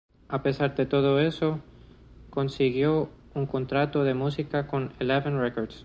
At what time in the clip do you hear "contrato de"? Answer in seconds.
3.45-4.15